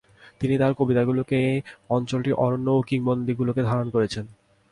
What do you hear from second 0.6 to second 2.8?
তাঁর কবিতাগুলিতে এই অঞ্চলটির অরণ্য ও